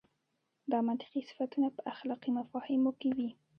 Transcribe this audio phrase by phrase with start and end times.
[0.71, 3.29] دا منطقي صفتونه په اخلاقي مفاهیمو کې وي.